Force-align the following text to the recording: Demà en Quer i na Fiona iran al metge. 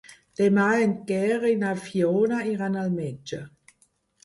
Demà 0.39 0.63
en 0.85 0.95
Quer 1.11 1.43
i 1.51 1.59
na 1.65 1.75
Fiona 1.83 2.41
iran 2.55 2.81
al 2.87 2.91
metge. 2.99 3.45